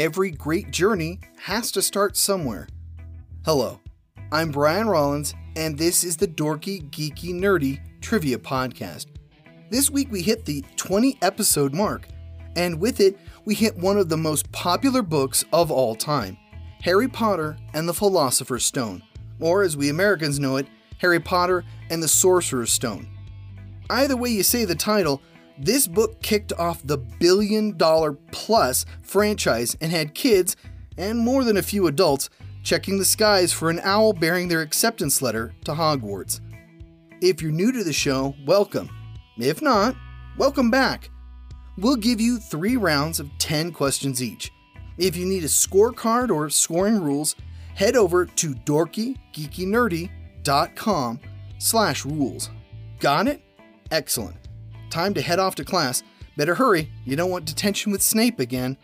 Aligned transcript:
every 0.00 0.30
great 0.30 0.70
journey 0.70 1.20
has 1.36 1.70
to 1.70 1.82
start 1.82 2.16
somewhere. 2.16 2.66
Hello, 3.44 3.78
I'm 4.32 4.50
Brian 4.50 4.88
Rollins, 4.88 5.34
and 5.56 5.76
this 5.76 6.04
is 6.04 6.16
the 6.16 6.26
Dorky, 6.26 6.88
Geeky, 6.88 7.34
Nerdy 7.34 7.80
Trivia 8.00 8.38
Podcast. 8.38 9.08
This 9.68 9.90
week 9.90 10.10
we 10.10 10.22
hit 10.22 10.46
the 10.46 10.64
20 10.76 11.18
episode 11.20 11.74
mark, 11.74 12.08
and 12.56 12.80
with 12.80 12.98
it, 12.98 13.18
we 13.44 13.54
hit 13.54 13.76
one 13.76 13.98
of 13.98 14.08
the 14.08 14.16
most 14.16 14.50
popular 14.52 15.02
books 15.02 15.44
of 15.52 15.70
all 15.70 15.94
time 15.94 16.38
Harry 16.80 17.06
Potter 17.06 17.58
and 17.74 17.86
the 17.86 17.92
Philosopher's 17.92 18.64
Stone, 18.64 19.02
or 19.38 19.62
as 19.62 19.76
we 19.76 19.90
Americans 19.90 20.40
know 20.40 20.56
it, 20.56 20.66
Harry 20.96 21.20
Potter 21.20 21.62
and 21.90 22.02
the 22.02 22.08
Sorcerer's 22.08 22.72
Stone. 22.72 23.06
Either 23.90 24.16
way 24.16 24.30
you 24.30 24.44
say 24.44 24.64
the 24.64 24.74
title, 24.74 25.20
this 25.60 25.86
book 25.86 26.20
kicked 26.22 26.52
off 26.54 26.82
the 26.82 26.96
billion 26.96 27.76
dollar 27.76 28.14
plus 28.32 28.86
franchise 29.02 29.76
and 29.80 29.92
had 29.92 30.14
kids, 30.14 30.56
and 30.96 31.18
more 31.18 31.44
than 31.44 31.58
a 31.58 31.62
few 31.62 31.86
adults, 31.86 32.30
checking 32.62 32.98
the 32.98 33.04
skies 33.04 33.52
for 33.52 33.68
an 33.68 33.78
owl 33.82 34.14
bearing 34.14 34.48
their 34.48 34.62
acceptance 34.62 35.20
letter 35.20 35.52
to 35.64 35.72
Hogwarts. 35.72 36.40
If 37.20 37.42
you're 37.42 37.52
new 37.52 37.72
to 37.72 37.84
the 37.84 37.92
show, 37.92 38.34
welcome. 38.46 38.88
If 39.36 39.60
not, 39.60 39.94
welcome 40.38 40.70
back. 40.70 41.10
We'll 41.76 41.96
give 41.96 42.22
you 42.22 42.38
three 42.38 42.78
rounds 42.78 43.20
of 43.20 43.28
10 43.38 43.72
questions 43.72 44.22
each. 44.22 44.50
If 44.96 45.14
you 45.16 45.26
need 45.26 45.44
a 45.44 45.48
scorecard 45.48 46.30
or 46.30 46.48
scoring 46.48 47.02
rules, 47.02 47.36
head 47.74 47.96
over 47.96 48.24
to 48.24 48.54
dorkygeekynerdy.com 48.54 51.20
slash 51.58 52.06
rules. 52.06 52.48
Got 52.98 53.28
it? 53.28 53.42
Excellent. 53.90 54.39
Time 54.90 55.14
to 55.14 55.22
head 55.22 55.38
off 55.38 55.54
to 55.54 55.64
class. 55.64 56.02
Better 56.36 56.56
hurry, 56.56 56.90
you 57.04 57.16
don't 57.16 57.30
want 57.30 57.44
detention 57.44 57.92
with 57.92 58.02
Snape 58.02 58.40
again. 58.40 58.76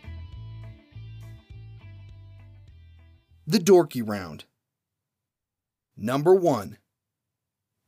The 3.45 3.59
Dorky 3.59 4.01
Round. 4.07 4.45
Number 5.97 6.33
1. 6.33 6.77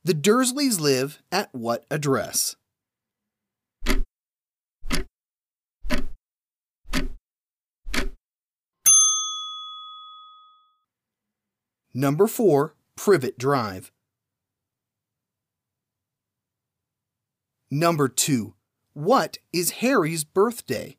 The 0.03 0.13
Dursleys 0.13 0.79
live 0.79 1.21
at 1.31 1.53
what 1.53 1.85
address? 1.89 2.55
Number 11.93 12.27
4. 12.27 12.75
Privet 12.95 13.37
Drive. 13.37 13.91
Number 17.71 18.07
2. 18.07 18.55
What 18.93 19.37
is 19.53 19.69
Harry's 19.71 20.23
birthday? 20.23 20.97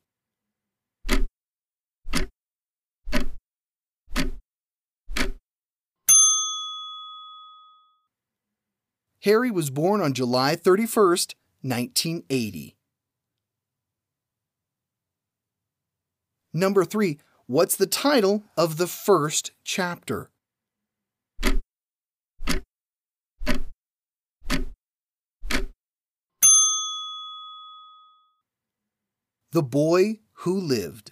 Harry 9.22 9.50
was 9.50 9.68
born 9.68 10.00
on 10.00 10.14
July 10.14 10.54
31st, 10.54 11.34
1980. 11.62 12.76
Number 16.54 16.84
3. 16.84 17.18
What's 17.46 17.76
the 17.76 17.86
title 17.86 18.44
of 18.56 18.76
the 18.76 18.86
first 18.86 19.50
chapter? 19.64 20.29
The 29.52 29.64
Boy 29.64 30.20
Who 30.44 30.60
Lived. 30.60 31.10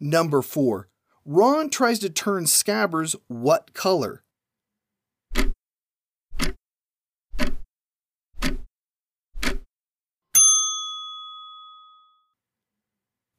Number 0.00 0.42
4. 0.42 0.88
Ron 1.24 1.70
tries 1.70 2.00
to 2.00 2.10
turn 2.10 2.44
Scabbers 2.44 3.14
what 3.28 3.72
color? 3.72 4.24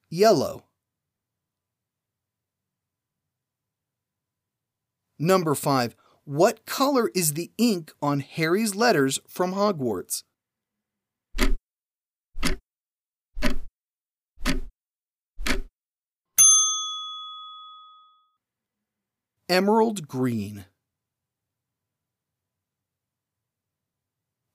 Yellow. 0.10 0.64
Number 5.20 5.54
5. 5.54 5.98
What 6.24 6.66
color 6.66 7.12
is 7.14 7.34
the 7.34 7.52
ink 7.58 7.92
on 8.02 8.22
Harry's 8.22 8.74
letters 8.74 9.20
from 9.28 9.54
Hogwarts? 9.54 10.24
Emerald 19.50 20.08
green. 20.08 20.66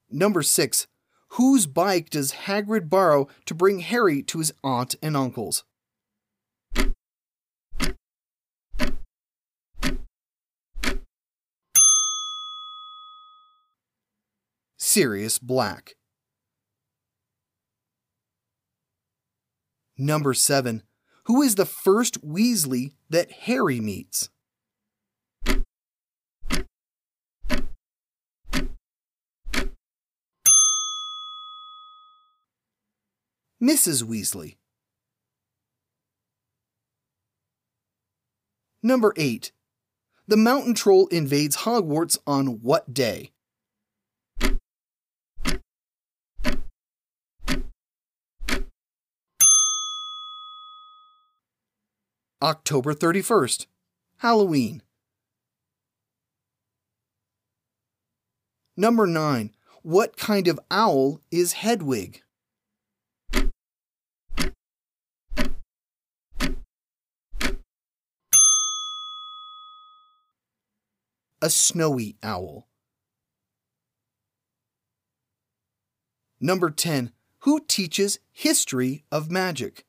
Number 0.09 0.41
6. 0.41 0.87
Whose 1.31 1.67
bike 1.67 2.09
does 2.09 2.31
Hagrid 2.31 2.89
borrow 2.89 3.27
to 3.45 3.53
bring 3.53 3.79
Harry 3.79 4.23
to 4.23 4.37
his 4.37 4.53
aunt 4.63 4.95
and 5.03 5.17
uncle's? 5.17 5.65
Sirius 14.77 15.39
Black. 15.39 15.95
Number 19.97 20.33
7. 20.33 20.83
Who 21.25 21.41
is 21.41 21.55
the 21.55 21.65
first 21.65 22.25
Weasley 22.25 22.93
that 23.09 23.29
Harry 23.31 23.81
meets? 23.81 24.29
Mrs. 33.65 34.03
Weasley. 34.03 34.57
Number 38.83 39.11
8. 39.17 39.51
The 40.27 40.37
Mountain 40.37 40.75
Troll 40.75 41.07
invades 41.07 41.57
Hogwarts 41.57 42.19
on 42.27 42.61
what 42.61 42.93
day? 42.93 43.31
October 52.43 52.93
31st, 52.93 53.65
Halloween. 54.17 54.83
Number 58.77 59.07
9. 59.07 59.55
What 59.81 60.17
kind 60.17 60.47
of 60.47 60.59
owl 60.69 61.21
is 61.31 61.53
Hedwig? 61.53 62.21
A 71.41 71.49
snowy 71.49 72.17
owl. 72.23 72.67
Number 76.39 76.69
10. 76.69 77.11
Who 77.39 77.59
teaches 77.67 78.19
history 78.31 79.03
of 79.11 79.31
magic? 79.31 79.85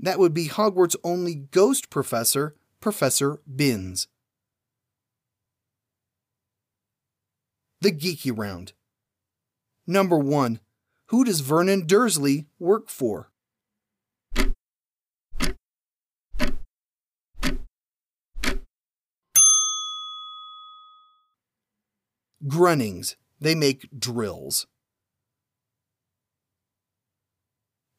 That 0.00 0.18
would 0.18 0.32
be 0.32 0.48
Hogwarts' 0.48 0.96
only 1.02 1.34
ghost 1.34 1.90
professor, 1.90 2.54
Professor 2.80 3.40
Binns. 3.52 4.06
The 7.80 7.92
Geeky 7.92 8.36
Round. 8.36 8.72
Number 9.86 10.18
1. 10.18 10.60
Who 11.08 11.24
does 11.24 11.40
Vernon 11.40 11.86
Dursley 11.86 12.48
work 12.58 12.90
for? 12.90 13.30
Grunnings. 22.46 23.16
They 23.40 23.54
make 23.54 23.88
drills. 23.98 24.66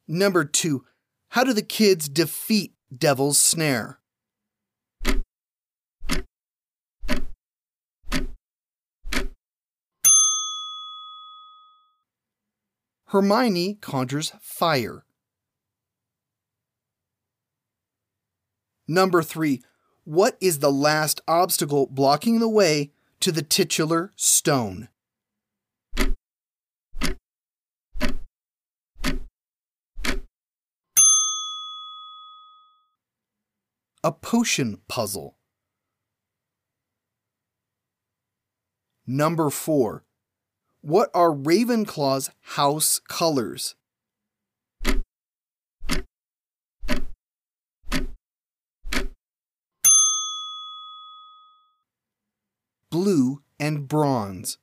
Number 0.08 0.44
two, 0.44 0.86
how 1.30 1.44
do 1.44 1.54
the 1.54 1.62
kids 1.62 2.10
defeat 2.10 2.74
Devil's 2.96 3.40
Snare? 3.40 3.99
Hermione 13.10 13.74
conjures 13.82 14.34
fire. 14.40 15.04
Number 18.88 19.24
three, 19.24 19.64
what 20.04 20.38
is 20.40 20.60
the 20.60 20.72
last 20.72 21.20
obstacle 21.28 21.88
blocking 21.88 22.40
the 22.40 22.48
way 22.48 22.92
to 23.22 23.32
the 23.32 23.42
titular 23.42 24.12
stone? 24.16 24.90
A 34.04 34.12
potion 34.12 34.82
puzzle. 34.88 35.36
Number 39.08 39.50
4. 39.50 40.04
What 40.89 41.12
are 41.13 41.30
Ravenclaw's 41.30 42.31
house 42.41 43.00
colors? 43.07 43.75
Blue 52.89 53.44
and 53.59 53.88
bronze. 53.88 54.57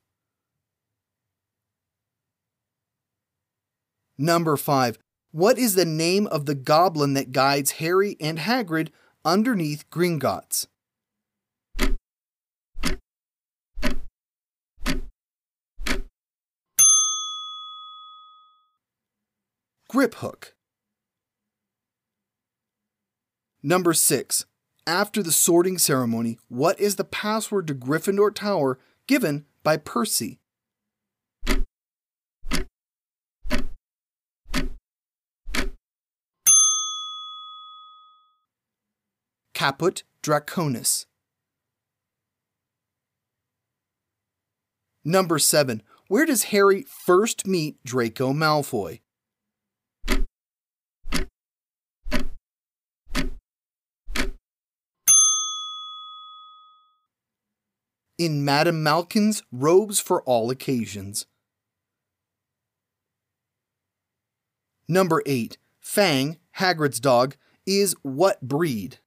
Number 4.18 4.56
5. 4.56 4.98
What 5.30 5.58
is 5.58 5.76
the 5.76 5.84
name 5.84 6.26
of 6.26 6.46
the 6.46 6.56
goblin 6.56 7.14
that 7.14 7.30
guides 7.30 7.70
Harry 7.78 8.16
and 8.20 8.40
Hagrid 8.40 8.88
underneath 9.24 9.88
Gringotts? 9.90 10.66
Griphook. 19.96 20.52
Number 23.62 23.94
6. 23.94 24.44
After 24.86 25.22
the 25.22 25.32
sorting 25.32 25.78
ceremony, 25.78 26.38
what 26.48 26.78
is 26.78 26.96
the 26.96 27.04
password 27.04 27.66
to 27.68 27.74
Gryffindor 27.74 28.34
Tower 28.34 28.78
given 29.06 29.46
by 29.62 29.78
Percy? 29.78 30.38
Caput 39.54 40.02
Draconis. 40.22 41.06
Number 45.02 45.38
7. 45.38 45.82
Where 46.08 46.26
does 46.26 46.44
Harry 46.44 46.82
first 46.82 47.46
meet 47.46 47.82
Draco 47.82 48.34
Malfoy? 48.34 49.00
In 58.18 58.44
Madame 58.44 58.82
Malkin's 58.82 59.42
Robes 59.52 60.00
for 60.00 60.22
All 60.22 60.50
Occasions. 60.50 61.26
Number 64.88 65.22
8. 65.26 65.58
Fang, 65.80 66.38
Hagrid's 66.58 67.00
dog, 67.00 67.36
is 67.66 67.94
what 68.02 68.40
breed? 68.40 68.98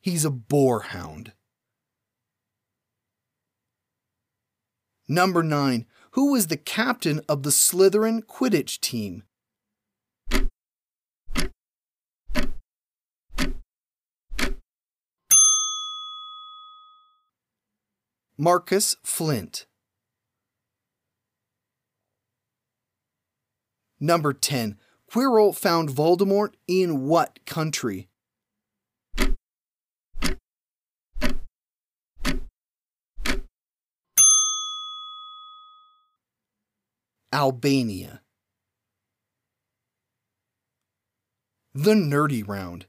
He's 0.00 0.24
a 0.24 0.30
boarhound. 0.30 1.32
Number 5.06 5.42
9. 5.42 5.86
Who 6.12 6.32
was 6.32 6.46
the 6.46 6.56
captain 6.56 7.20
of 7.28 7.42
the 7.42 7.50
Slytherin 7.50 8.22
Quidditch 8.22 8.80
team? 8.80 9.24
Marcus 18.40 18.94
Flint. 19.02 19.66
Number 23.98 24.32
10. 24.32 24.76
Quirrell 25.10 25.56
found 25.56 25.88
Voldemort 25.88 26.50
in 26.68 27.04
what 27.08 27.44
country? 27.46 28.08
Albania. 37.32 38.22
The 41.74 41.94
Nerdy 41.94 42.46
Round. 42.46 42.86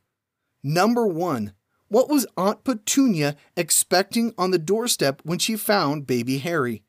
Number 0.61 1.07
1. 1.07 1.53
What 1.89 2.07
was 2.07 2.27
Aunt 2.37 2.63
Petunia 2.63 3.35
expecting 3.57 4.31
on 4.37 4.51
the 4.51 4.59
doorstep 4.59 5.21
when 5.23 5.39
she 5.39 5.55
found 5.55 6.05
baby 6.05 6.37
Harry? 6.37 6.83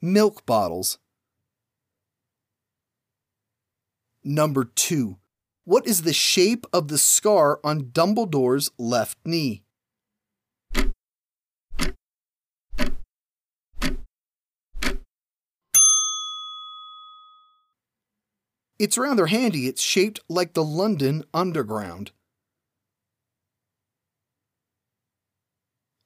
Milk 0.00 0.46
bottles. 0.46 0.98
Number 4.22 4.64
2. 4.64 5.18
What 5.64 5.88
is 5.88 6.02
the 6.02 6.12
shape 6.12 6.66
of 6.72 6.86
the 6.86 6.98
scar 6.98 7.58
on 7.64 7.90
Dumbledore's 7.90 8.70
left 8.78 9.18
knee? 9.24 9.64
It's 18.80 18.96
rather 18.96 19.26
handy. 19.26 19.66
It's 19.66 19.82
shaped 19.82 20.20
like 20.26 20.54
the 20.54 20.64
London 20.64 21.22
Underground. 21.34 22.12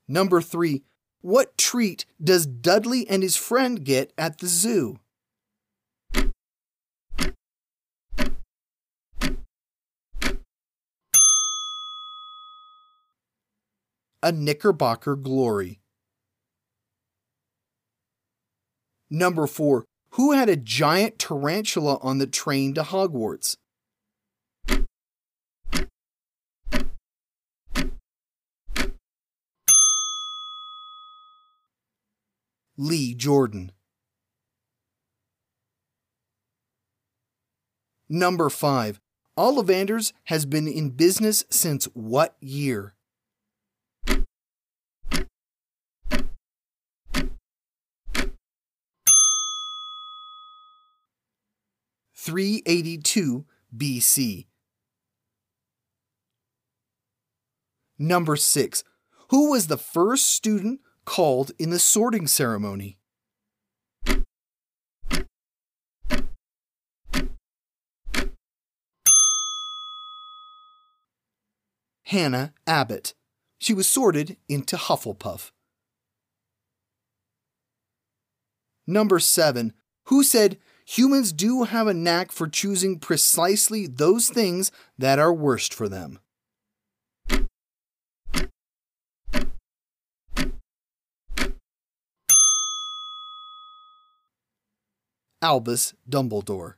Number 0.08 0.40
3. 0.42 0.82
What 1.20 1.56
treat 1.56 2.04
does 2.20 2.46
Dudley 2.46 3.08
and 3.08 3.22
his 3.22 3.36
friend 3.36 3.84
get 3.84 4.12
at 4.18 4.38
the 4.38 4.48
zoo? 4.48 4.98
A 14.20 14.32
Knickerbocker 14.32 15.14
Glory. 15.14 15.78
Number 19.08 19.46
4. 19.46 19.84
Who 20.14 20.30
had 20.30 20.48
a 20.48 20.54
giant 20.54 21.18
tarantula 21.18 21.98
on 22.00 22.18
the 22.18 22.28
train 22.28 22.72
to 22.74 22.84
Hogwarts? 22.84 23.56
Lee 32.76 33.14
Jordan. 33.14 33.72
Number 38.08 38.48
5. 38.48 39.00
Ollivanders 39.36 40.12
has 40.26 40.46
been 40.46 40.68
in 40.68 40.90
business 40.90 41.44
since 41.50 41.86
what 41.86 42.36
year? 42.38 42.94
Three 52.24 52.62
eighty 52.64 52.96
two 52.96 53.44
BC. 53.76 54.46
Number 57.98 58.34
6. 58.34 58.82
Who 59.28 59.50
was 59.50 59.66
the 59.66 59.76
first 59.76 60.30
student 60.30 60.80
called 61.04 61.52
in 61.58 61.68
the 61.68 61.78
sorting 61.78 62.26
ceremony? 62.26 62.96
Hannah 72.04 72.54
Abbott. 72.66 73.12
She 73.58 73.74
was 73.74 73.86
sorted 73.86 74.38
into 74.48 74.76
Hufflepuff. 74.76 75.50
Number 78.86 79.18
7. 79.18 79.74
Who 80.04 80.22
said 80.22 80.56
humans 80.84 81.32
do 81.32 81.64
have 81.64 81.86
a 81.86 81.94
knack 81.94 82.30
for 82.30 82.46
choosing 82.46 82.98
precisely 82.98 83.86
those 83.86 84.28
things 84.28 84.70
that 84.98 85.18
are 85.18 85.32
worst 85.32 85.72
for 85.72 85.88
them? 85.88 86.18
Albus 95.42 95.92
Dumbledore. 96.08 96.76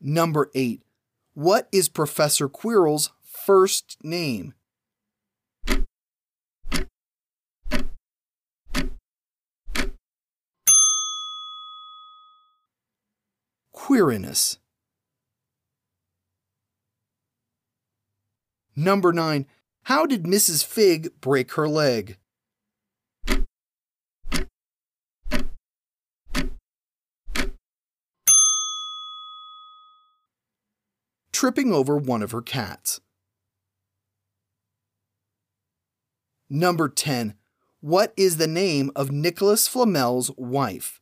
Number 0.00 0.50
8. 0.54 0.82
What 1.34 1.68
is 1.72 1.88
Professor 1.88 2.48
Quirrell's 2.48 3.10
first 3.24 3.96
name? 4.04 4.54
Quirinus. 13.88 14.58
Number 18.76 19.14
9. 19.14 19.46
How 19.84 20.04
did 20.04 20.24
Mrs. 20.24 20.62
Fig 20.62 21.18
break 21.22 21.52
her 21.52 21.66
leg? 21.66 22.18
Tripping 31.32 31.72
over 31.72 31.96
one 31.96 32.22
of 32.22 32.32
her 32.32 32.42
cats. 32.42 33.00
Number 36.50 36.90
10. 36.90 37.36
What 37.80 38.12
is 38.18 38.36
the 38.36 38.46
name 38.46 38.90
of 38.94 39.10
Nicholas 39.10 39.66
Flamel's 39.66 40.30
wife? 40.36 41.00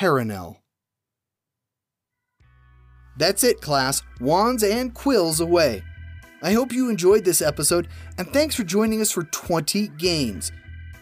Perenelle. 0.00 0.56
That's 3.18 3.44
it, 3.44 3.60
class. 3.60 4.02
Wands 4.18 4.62
and 4.62 4.94
quills 4.94 5.40
away. 5.40 5.82
I 6.42 6.52
hope 6.52 6.72
you 6.72 6.88
enjoyed 6.88 7.26
this 7.26 7.42
episode, 7.42 7.86
and 8.16 8.26
thanks 8.32 8.54
for 8.54 8.64
joining 8.64 9.02
us 9.02 9.10
for 9.10 9.24
20 9.24 9.88
games. 9.98 10.52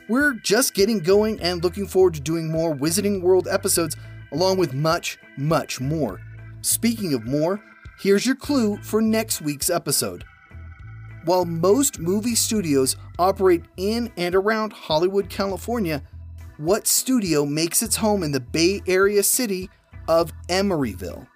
We're 0.08 0.32
just 0.32 0.74
getting 0.74 0.98
going 0.98 1.40
and 1.40 1.62
looking 1.62 1.86
forward 1.86 2.14
to 2.14 2.20
doing 2.20 2.50
more 2.50 2.74
Wizarding 2.74 3.22
World 3.22 3.46
episodes, 3.46 3.94
along 4.32 4.58
with 4.58 4.74
much, 4.74 5.16
much 5.36 5.80
more. 5.80 6.20
Speaking 6.62 7.14
of 7.14 7.24
more, 7.24 7.62
here's 8.00 8.26
your 8.26 8.34
clue 8.34 8.78
for 8.78 9.00
next 9.00 9.40
week's 9.40 9.70
episode. 9.70 10.24
While 11.24 11.44
most 11.44 12.00
movie 12.00 12.34
studios 12.34 12.96
operate 13.16 13.62
in 13.76 14.10
and 14.16 14.34
around 14.34 14.72
Hollywood, 14.72 15.30
California, 15.30 16.02
what 16.58 16.86
studio 16.86 17.46
makes 17.46 17.82
its 17.82 17.96
home 17.96 18.22
in 18.22 18.32
the 18.32 18.40
Bay 18.40 18.82
Area 18.86 19.22
city 19.22 19.70
of 20.08 20.34
Emeryville? 20.48 21.26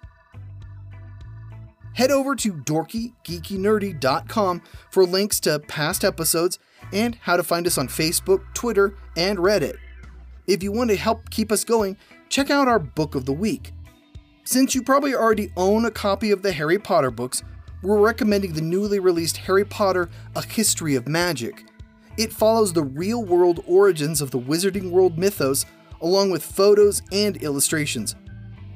Head 1.93 2.11
over 2.11 2.35
to 2.35 2.53
dorkygeekynerdy.com 2.53 4.61
for 4.91 5.05
links 5.05 5.39
to 5.41 5.59
past 5.59 6.03
episodes 6.03 6.57
and 6.91 7.15
how 7.21 7.37
to 7.37 7.43
find 7.43 7.65
us 7.65 7.77
on 7.77 7.87
Facebook, 7.87 8.41
Twitter, 8.53 8.95
and 9.15 9.39
Reddit. 9.39 9.77
If 10.45 10.61
you 10.61 10.73
want 10.73 10.89
to 10.89 10.97
help 10.97 11.29
keep 11.29 11.49
us 11.51 11.63
going, 11.63 11.95
check 12.29 12.49
out 12.49 12.67
our 12.67 12.79
book 12.79 13.15
of 13.15 13.25
the 13.25 13.31
week. 13.31 13.71
Since 14.43 14.75
you 14.75 14.83
probably 14.83 15.15
already 15.15 15.53
own 15.55 15.85
a 15.85 15.91
copy 15.91 16.31
of 16.31 16.41
the 16.41 16.51
Harry 16.51 16.77
Potter 16.77 17.11
books, 17.11 17.43
we're 17.81 17.99
recommending 17.99 18.51
the 18.53 18.61
newly 18.61 18.99
released 18.99 19.37
Harry 19.37 19.63
Potter 19.63 20.09
A 20.35 20.45
History 20.45 20.95
of 20.95 21.07
Magic. 21.07 21.63
It 22.17 22.31
follows 22.31 22.73
the 22.73 22.83
real 22.83 23.23
world 23.23 23.63
origins 23.67 24.21
of 24.21 24.31
the 24.31 24.39
Wizarding 24.39 24.91
World 24.91 25.17
mythos, 25.17 25.65
along 26.01 26.31
with 26.31 26.43
photos 26.43 27.01
and 27.11 27.37
illustrations. 27.37 28.15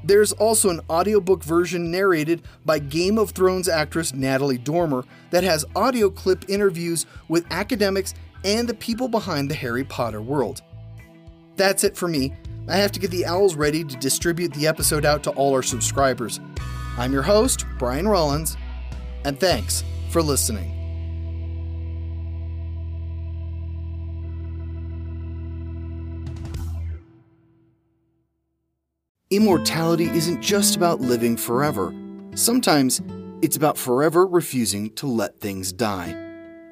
There's 0.04 0.32
also 0.32 0.70
an 0.70 0.80
audiobook 0.90 1.44
version 1.44 1.92
narrated 1.92 2.44
by 2.66 2.80
Game 2.80 3.18
of 3.18 3.32
Thrones 3.32 3.68
actress 3.68 4.14
Natalie 4.14 4.58
Dormer 4.58 5.04
that 5.32 5.44
has 5.44 5.66
audio 5.76 6.10
clip 6.10 6.46
interviews 6.50 7.06
with 7.28 7.46
academics 7.52 8.14
and 8.46 8.70
the 8.70 8.74
people 8.74 9.10
behind 9.10 9.52
the 9.52 9.56
Harry 9.56 9.84
Potter 9.84 10.22
world. 10.22 10.62
That's 11.58 11.84
it 11.84 11.98
for 11.98 12.08
me. 12.08 12.34
I 12.70 12.78
have 12.78 12.92
to 12.94 13.00
get 13.00 13.12
the 13.12 13.26
owls 13.26 13.56
ready 13.56 13.84
to 13.84 13.98
distribute 13.98 14.54
the 14.54 14.68
episode 14.68 15.06
out 15.06 15.24
to 15.24 15.32
all 15.32 15.54
our 15.54 15.64
subscribers. 15.64 16.40
I'm 16.98 17.14
your 17.14 17.24
host, 17.24 17.66
Brian 17.78 18.08
Rollins, 18.08 18.56
and 19.26 19.40
thanks 19.40 19.84
for 20.10 20.22
listening. 20.22 20.77
Immortality 29.30 30.06
isn't 30.06 30.42
just 30.42 30.78
about 30.78 31.02
living 31.02 31.36
forever. 31.36 31.94
Sometimes 32.34 33.02
it's 33.42 33.58
about 33.58 33.78
forever 33.78 34.26
refusing 34.26 34.90
to 34.92 35.06
let 35.06 35.42
things 35.42 35.74
die. 35.74 36.16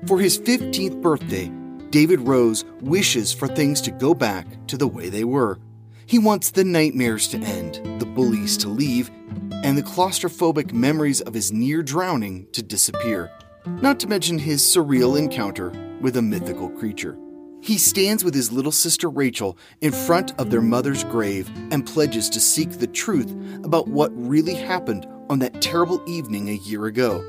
For 0.08 0.22
his 0.22 0.40
15th 0.40 1.02
birthday, 1.02 1.52
David 1.90 2.22
Rose 2.22 2.64
wishes 2.80 3.34
for 3.34 3.50
things 3.50 3.82
to 3.82 3.92
go 3.92 4.14
back 4.14 4.48
to 4.68 4.78
the 4.78 4.88
way 4.88 5.10
they 5.10 5.26
were. 5.26 5.60
He 6.06 6.18
wants 6.18 6.52
the 6.52 6.64
nightmares 6.64 7.28
to 7.30 7.40
end, 7.40 8.00
the 8.00 8.06
bullies 8.06 8.56
to 8.60 8.70
leave, 8.70 9.12
and 9.52 9.78
the 9.78 9.84
claustrophobic 9.84 10.72
memories 10.72 11.20
of 11.20 11.34
his 11.34 11.52
near 11.52 11.84
drowning 11.84 12.48
to 12.54 12.64
disappear, 12.64 13.30
not 13.66 14.00
to 14.00 14.08
mention 14.08 14.40
his 14.40 14.62
surreal 14.62 15.20
encounter 15.20 15.74
with 16.00 16.16
a 16.16 16.22
mythical 16.22 16.70
creature. 16.70 17.18
He 17.66 17.80
stands 17.80 18.24
with 18.24 18.36
his 18.36 18.52
little 18.52 18.72
sister 18.72 19.10
Rachel 19.10 19.58
in 19.82 19.92
front 19.92 20.40
of 20.40 20.52
their 20.52 20.62
mother's 20.62 21.04
grave 21.04 21.50
and 21.72 21.84
pledges 21.84 22.30
to 22.30 22.40
seek 22.40 22.70
the 22.70 22.86
truth 22.86 23.32
about 23.64 23.88
what 23.88 24.12
really 24.16 24.54
happened 24.54 25.08
on 25.32 25.40
that 25.40 25.64
terrible 25.64 26.00
evening 26.08 26.50
a 26.50 26.58
year 26.58 26.86
ago. 26.86 27.26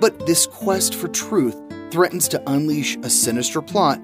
But 0.00 0.26
this 0.26 0.46
quest 0.46 0.94
for 0.94 1.08
truth 1.08 1.60
threatens 1.90 2.28
to 2.28 2.42
unleash 2.48 2.96
a 3.02 3.10
sinister 3.10 3.60
plot 3.60 4.00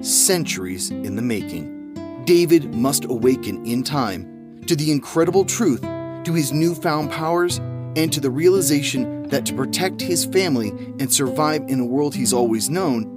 centuries 0.00 0.90
in 0.90 1.14
the 1.14 1.22
making. 1.22 2.24
David 2.24 2.74
must 2.74 3.04
awaken 3.04 3.64
in 3.64 3.84
time 3.84 4.60
to 4.66 4.74
the 4.74 4.90
incredible 4.90 5.44
truth, 5.44 5.82
to 5.82 6.32
his 6.34 6.52
newfound 6.52 7.12
powers, 7.12 7.58
and 7.94 8.12
to 8.12 8.18
the 8.18 8.30
realization 8.30 9.22
that 9.28 9.46
to 9.46 9.54
protect 9.54 10.00
his 10.00 10.24
family 10.24 10.70
and 10.98 11.12
survive 11.12 11.62
in 11.68 11.78
a 11.78 11.86
world 11.86 12.12
he's 12.12 12.32
always 12.32 12.68
known, 12.68 13.11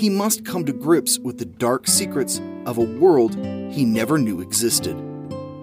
he 0.00 0.08
must 0.08 0.46
come 0.46 0.64
to 0.64 0.72
grips 0.72 1.18
with 1.18 1.36
the 1.36 1.44
dark 1.44 1.86
secrets 1.86 2.40
of 2.64 2.78
a 2.78 2.98
world 2.98 3.34
he 3.70 3.84
never 3.84 4.16
knew 4.16 4.40
existed. 4.40 4.96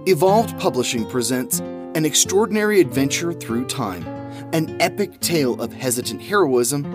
Evolved 0.05 0.57
Publishing 0.59 1.09
presents 1.09 1.59
an 1.59 2.05
extraordinary 2.05 2.79
adventure 2.79 3.33
through 3.33 3.65
time, 3.65 4.05
an 4.53 4.79
epic 4.79 5.19
tale 5.21 5.59
of 5.59 5.73
hesitant 5.73 6.21
heroism, 6.21 6.85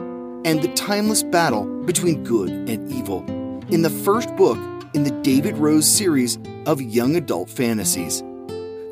and 0.45 0.63
the 0.63 0.73
timeless 0.75 1.25
battle 1.25 1.65
between 1.85 2.23
good 2.23 2.49
and 2.49 2.93
evil 2.93 3.25
in 3.71 3.83
the 3.83 3.91
first 3.91 4.35
book 4.37 4.59
in 4.95 5.03
the 5.03 5.21
David 5.23 5.57
Rose 5.57 5.89
series 5.89 6.39
of 6.67 6.81
young 6.81 7.17
adult 7.17 7.51
fantasies. 7.51 8.21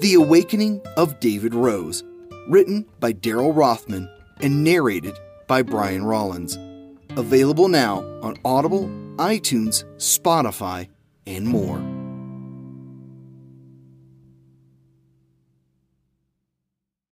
The 0.00 0.14
Awakening 0.14 0.80
of 0.96 1.20
David 1.20 1.54
Rose, 1.54 2.02
written 2.48 2.84
by 2.98 3.12
Daryl 3.12 3.54
Rothman 3.54 4.10
and 4.40 4.64
narrated 4.64 5.16
by 5.46 5.62
Brian 5.62 6.04
Rollins. 6.04 6.58
Available 7.16 7.68
now 7.68 8.04
on 8.22 8.36
Audible, 8.44 8.88
iTunes, 9.16 9.84
Spotify, 9.96 10.88
and 11.26 11.46
more. 11.46 11.99